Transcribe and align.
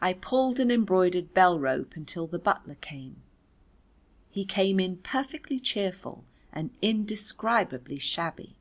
I 0.00 0.14
pulled 0.14 0.58
an 0.60 0.70
embroidered 0.70 1.34
bell 1.34 1.60
rope 1.60 1.92
until 1.94 2.26
the 2.26 2.38
butler 2.38 2.76
came. 2.76 3.16
He 4.30 4.46
came 4.46 4.80
in 4.80 4.96
perfectly 4.96 5.60
cheerful 5.60 6.24
and 6.54 6.70
indescribably 6.80 7.98
shabby. 7.98 8.56